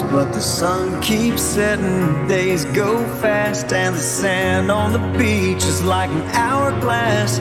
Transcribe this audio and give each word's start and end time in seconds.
but 0.00 0.32
the 0.32 0.40
sun 0.40 1.02
keeps 1.02 1.42
setting. 1.42 2.26
Days 2.26 2.64
go 2.66 3.04
fast, 3.20 3.72
and 3.72 3.94
the 3.94 4.00
sand 4.00 4.70
on 4.70 4.92
the 4.92 5.18
beach 5.18 5.64
is 5.64 5.82
like 5.82 6.08
an 6.08 6.22
hourglass. 6.28 7.40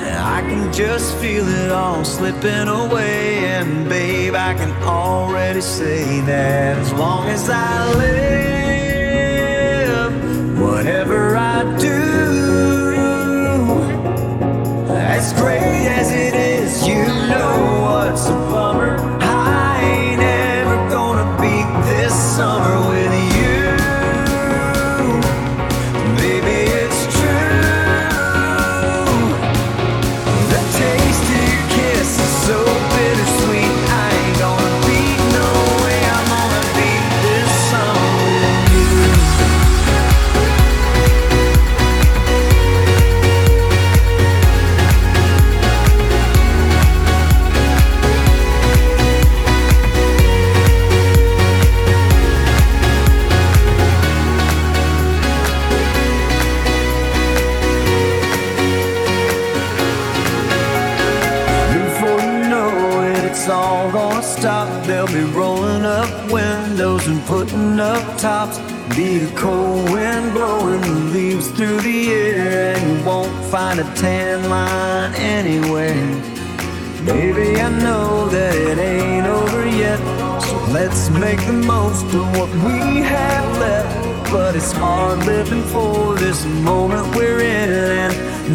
I 0.00 0.40
can 0.42 0.72
just 0.72 1.14
feel 1.18 1.46
it 1.46 1.70
all 1.70 2.04
slipping 2.04 2.68
away, 2.68 3.44
and 3.44 3.88
babe, 3.88 4.34
I 4.34 4.54
can 4.54 4.72
already 4.82 5.60
say 5.60 6.20
that 6.20 6.78
as 6.78 6.92
long 6.94 7.28
as 7.28 7.50
I 7.50 7.92
live, 7.94 9.12
whatever 10.58 11.36
I 11.36 11.62
do, 11.78 11.92
as 14.88 15.32
great 15.34 15.88
as 16.00 16.10
it 16.10 16.34
is, 16.34 16.86
you 16.86 17.04
know 17.04 17.80
what's. 17.82 18.41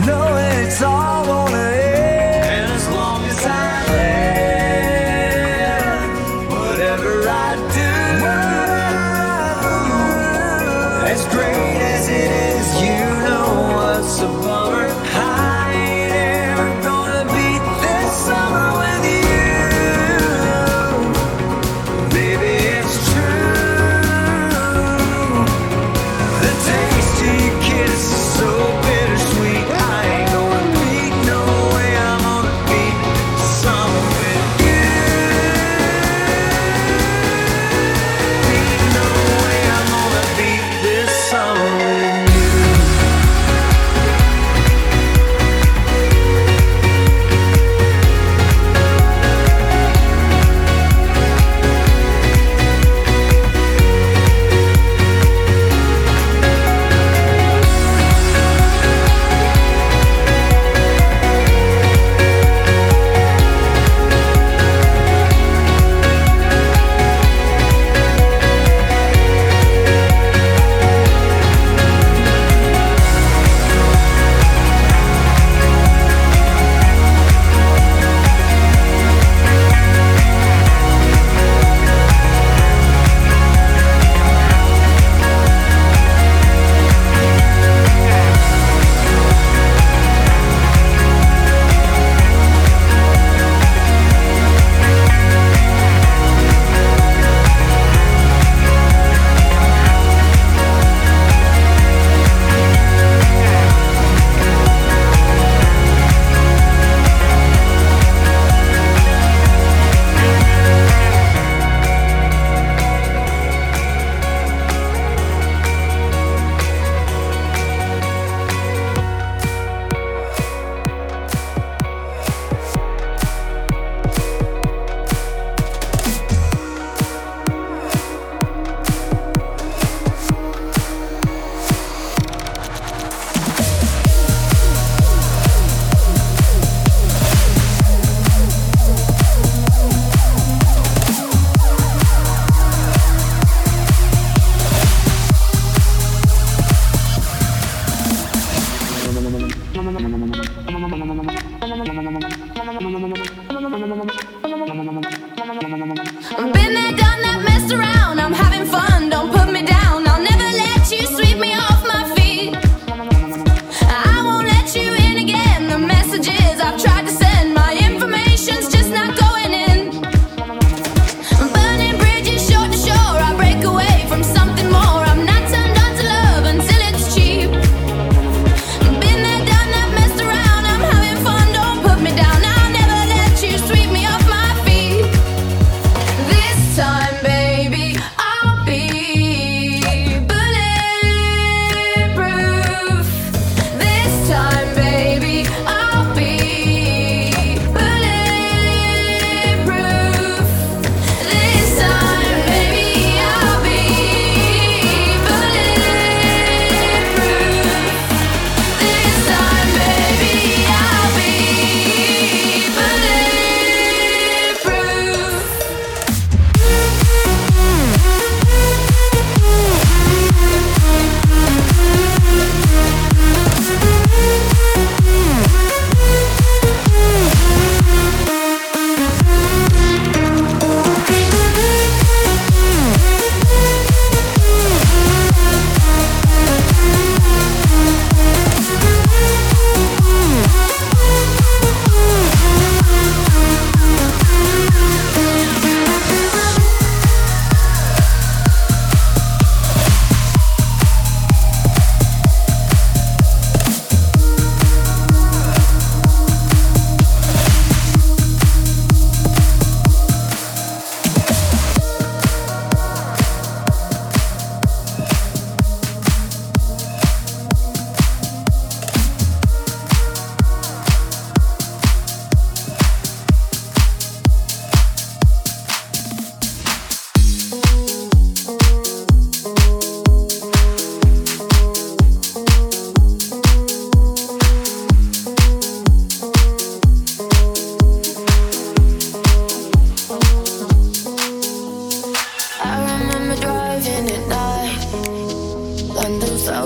No 0.05 0.26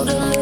the 0.04 0.41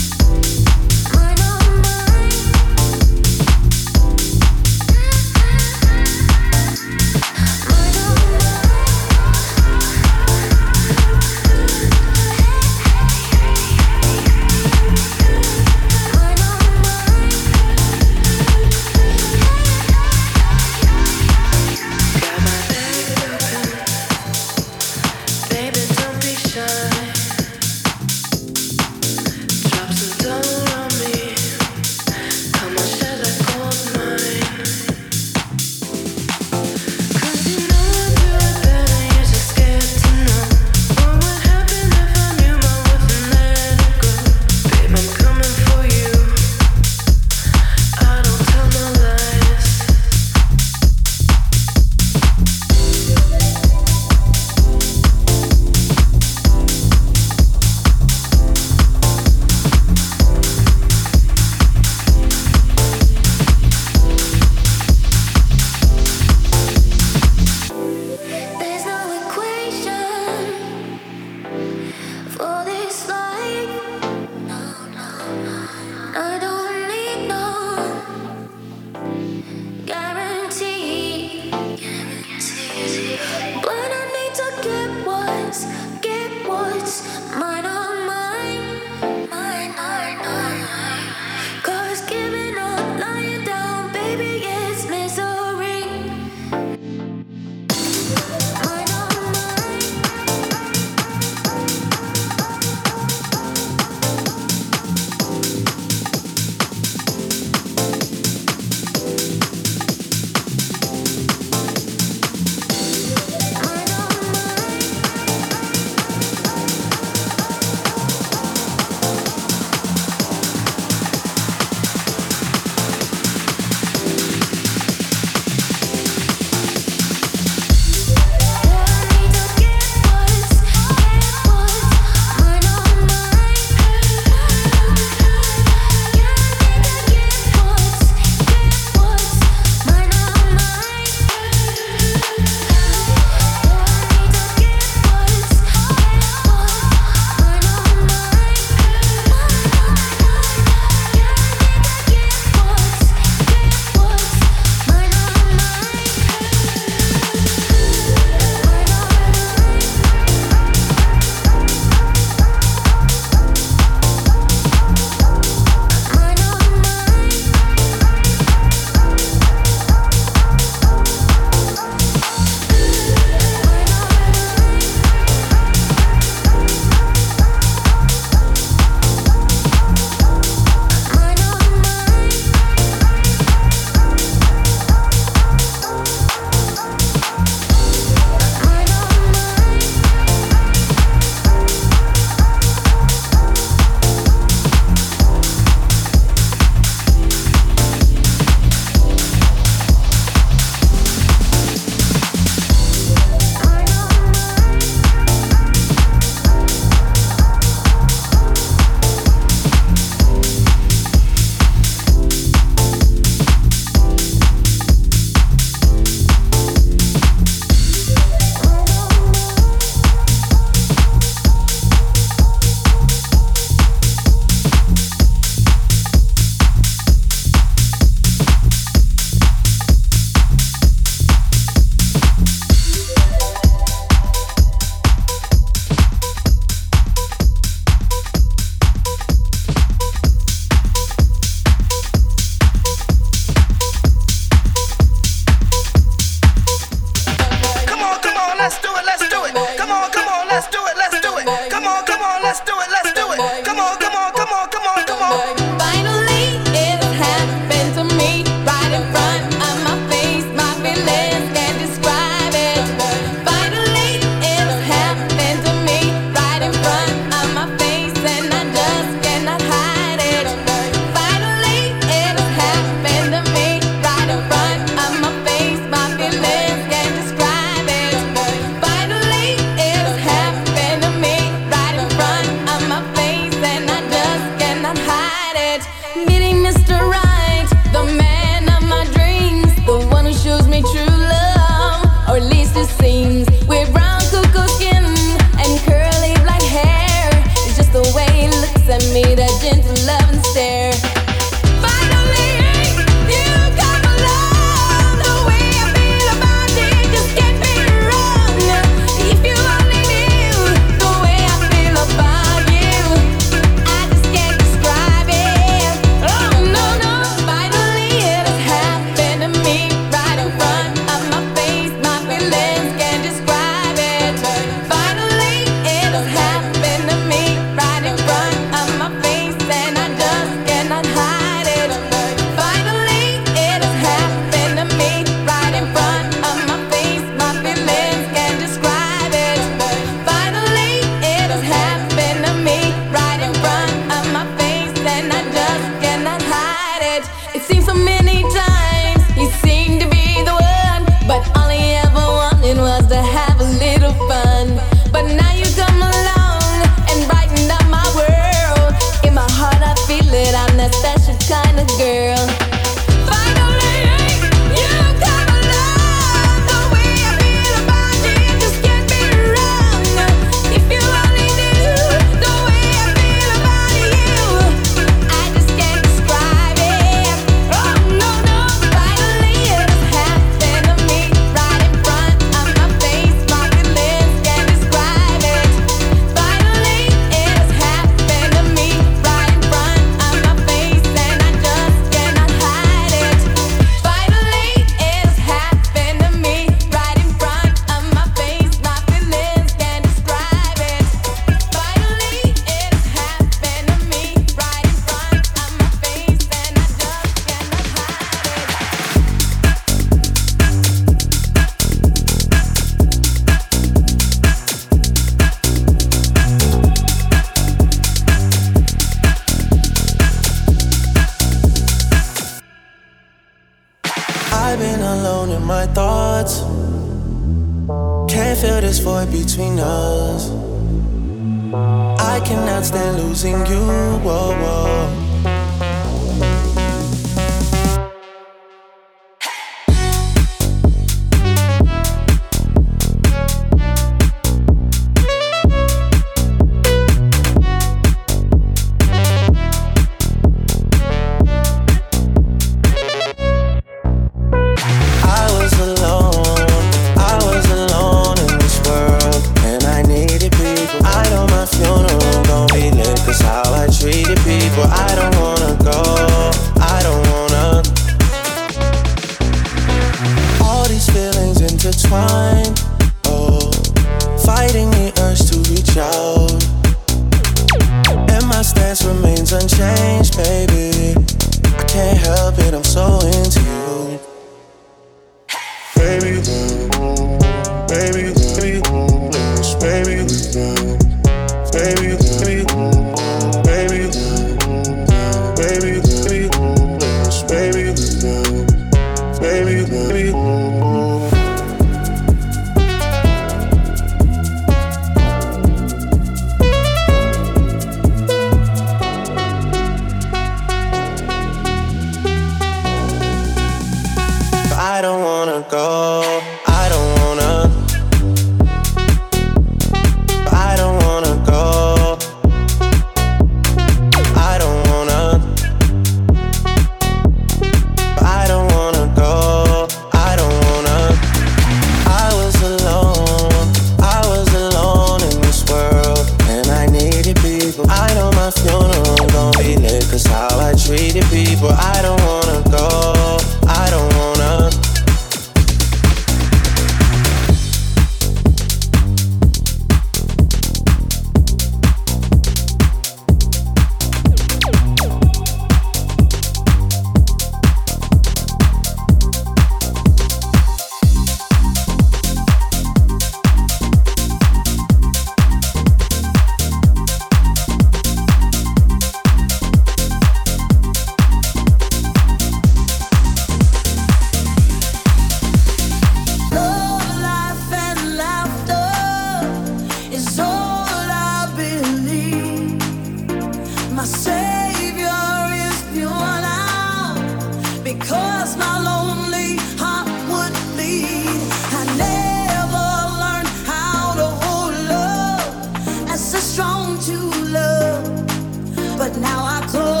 做。 599.67 600.00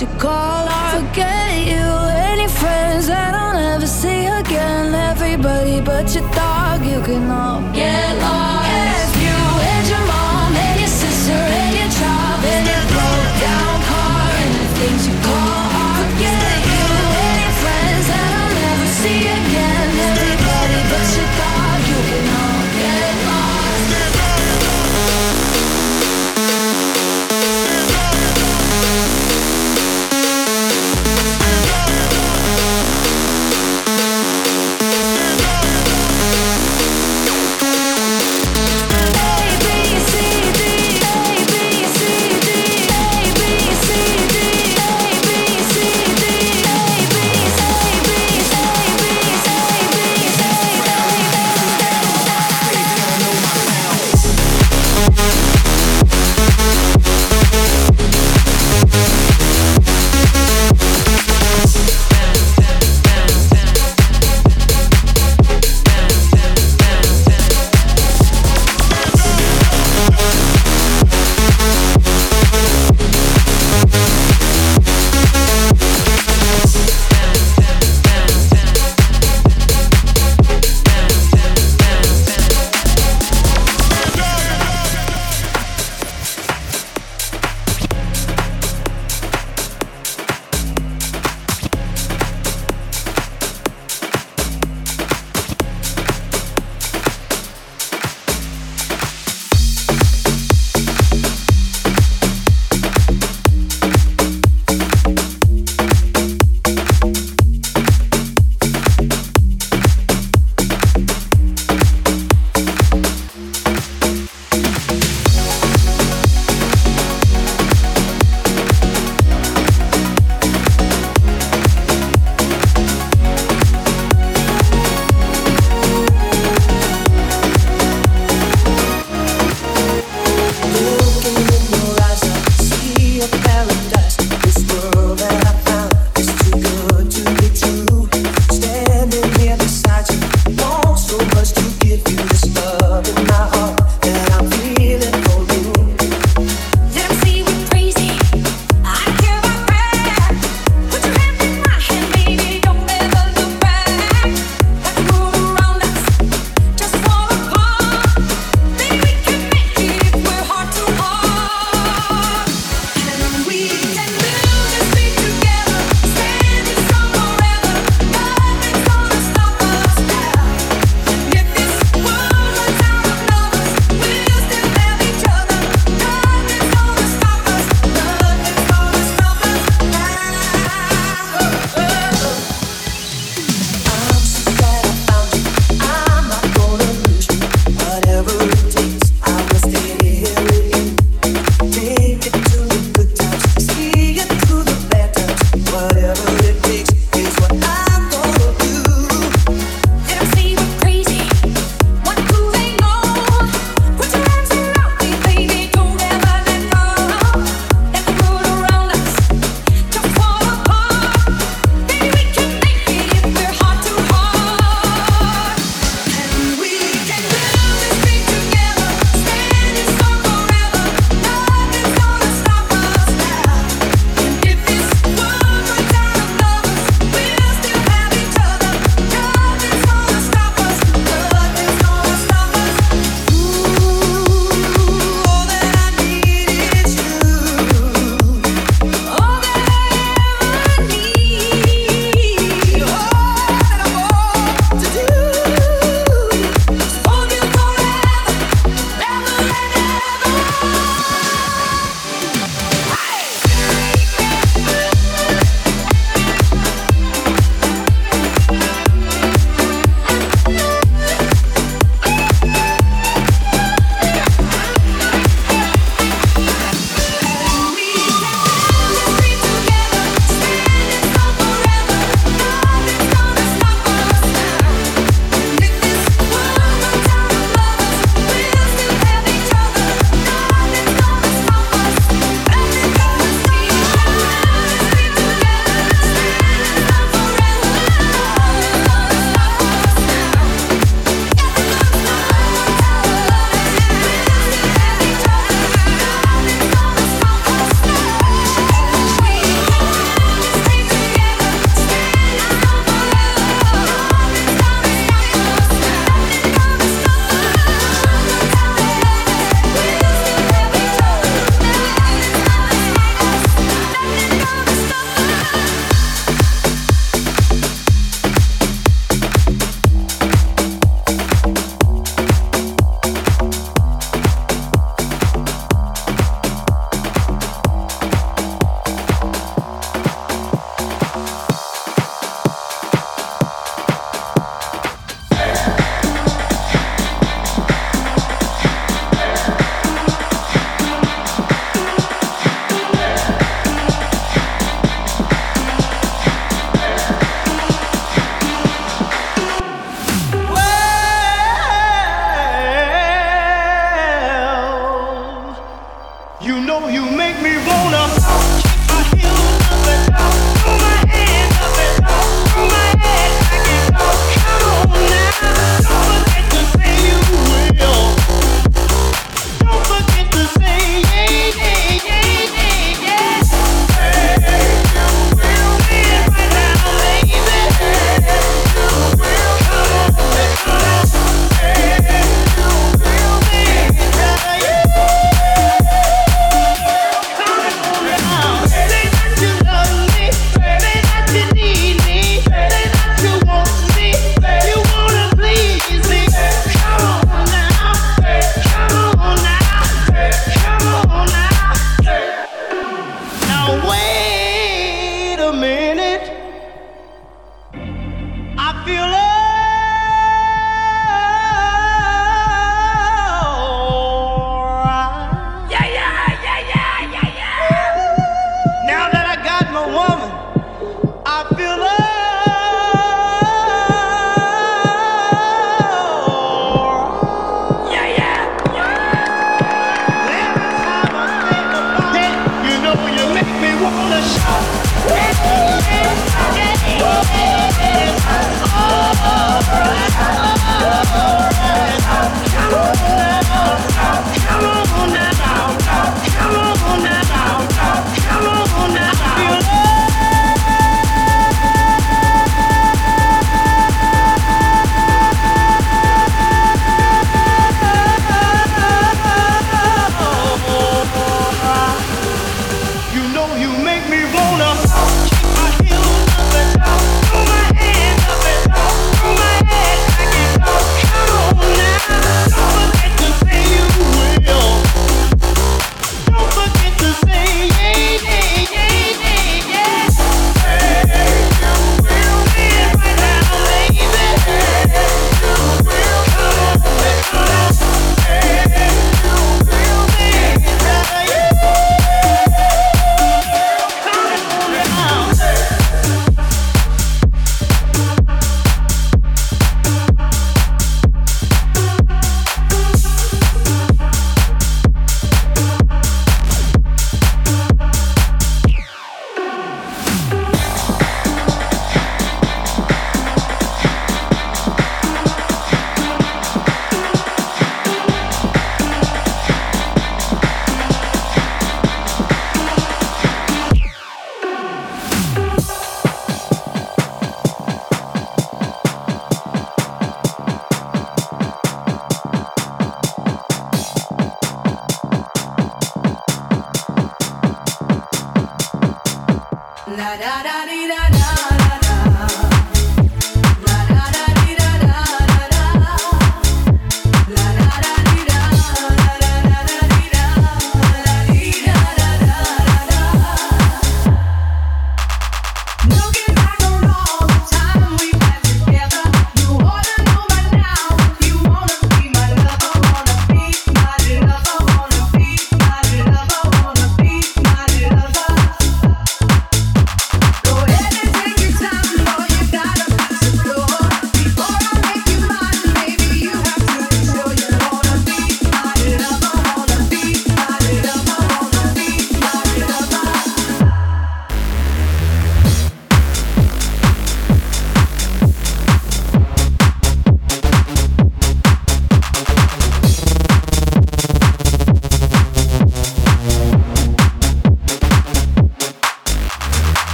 you 0.00 0.06
call 0.18 0.66
or 0.66 1.00
Forget 1.00 1.66
you, 1.66 1.84
any 2.32 2.48
friends 2.48 3.10
I 3.10 3.32
don't 3.32 3.56
ever 3.56 3.86
see 3.86 4.24
again. 4.24 4.94
Everybody 4.94 5.80
but 5.82 6.14
your 6.14 6.24
dog, 6.32 6.84
you 6.86 7.02
can 7.02 7.30
all 7.30 7.60
get 7.74 8.16
lost. 8.22 8.69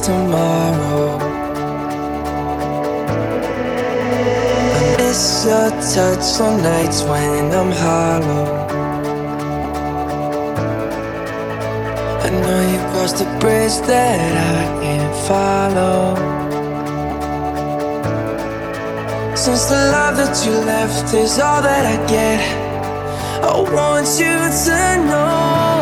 tomorrow. 0.00 1.18
I 4.76 4.96
miss 4.98 5.44
your 5.44 5.70
touch 5.92 6.40
on 6.40 6.62
nights 6.62 7.02
when 7.02 7.52
I'm 7.52 7.70
hollow. 7.70 8.46
I 12.26 12.30
know 12.30 12.60
you 12.72 12.80
crossed 12.90 13.18
the 13.18 13.28
bridge 13.40 13.78
that 13.86 14.18
I 14.52 14.82
can't 14.82 15.16
follow. 15.28 16.16
Since 19.36 19.66
the 19.66 19.80
love 19.92 20.16
that 20.16 20.36
you 20.46 20.52
left 20.52 21.12
is 21.14 21.38
all 21.38 21.60
that 21.62 21.84
I 21.84 21.96
get, 22.06 22.40
I 23.44 23.60
want 23.76 24.08
you 24.18 24.36
to 24.66 25.06
know. 25.08 25.73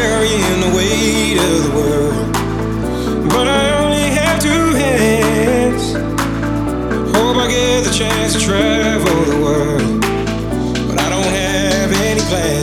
carrying 0.00 0.60
the 0.60 0.72
weight 0.74 1.36
of 1.48 1.56
the 1.64 1.72
world. 1.78 2.32
But 3.28 3.46
I 3.48 3.64
only 3.84 4.08
have 4.18 4.40
two 4.40 4.64
hands. 4.84 5.92
Hope 7.14 7.36
I 7.36 7.46
get 7.48 7.84
the 7.84 7.92
chance 7.92 8.32
to 8.34 8.40
travel 8.40 9.18
the 9.32 9.40
world. 9.44 10.00
But 10.88 10.96
I 11.04 11.08
don't 11.14 11.32
have 11.42 11.92
any 12.08 12.22
plans. 12.30 12.59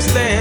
understand. 0.00 0.39